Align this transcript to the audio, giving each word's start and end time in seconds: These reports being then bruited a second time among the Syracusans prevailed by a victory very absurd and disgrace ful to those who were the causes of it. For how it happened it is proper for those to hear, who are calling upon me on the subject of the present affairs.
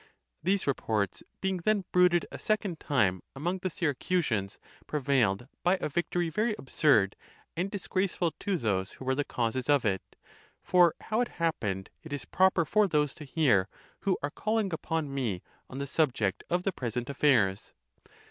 These 0.41 0.65
reports 0.65 1.21
being 1.41 1.57
then 1.57 1.85
bruited 1.91 2.25
a 2.31 2.39
second 2.39 2.79
time 2.79 3.21
among 3.35 3.59
the 3.59 3.69
Syracusans 3.69 4.57
prevailed 4.87 5.47
by 5.61 5.77
a 5.79 5.89
victory 5.89 6.27
very 6.31 6.55
absurd 6.57 7.15
and 7.55 7.69
disgrace 7.69 8.15
ful 8.15 8.31
to 8.39 8.57
those 8.57 8.93
who 8.93 9.05
were 9.05 9.13
the 9.13 9.23
causes 9.23 9.69
of 9.69 9.85
it. 9.85 10.01
For 10.63 10.95
how 11.01 11.21
it 11.21 11.27
happened 11.37 11.91
it 12.01 12.11
is 12.11 12.25
proper 12.25 12.65
for 12.65 12.87
those 12.87 13.13
to 13.13 13.25
hear, 13.25 13.69
who 13.99 14.17
are 14.23 14.31
calling 14.31 14.73
upon 14.73 15.13
me 15.13 15.43
on 15.69 15.77
the 15.77 15.85
subject 15.85 16.43
of 16.49 16.63
the 16.63 16.71
present 16.71 17.07
affairs. 17.07 17.71